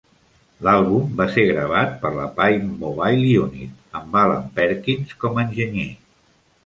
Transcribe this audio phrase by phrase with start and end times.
[0.67, 5.89] L'àlbum va ser gravat per la Pye Mobile Unit, amb Alan Perkins com a enginyer.